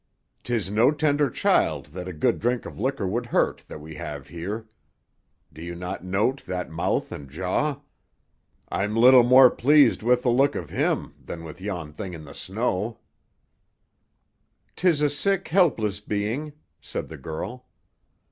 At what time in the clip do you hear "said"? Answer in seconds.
16.81-17.07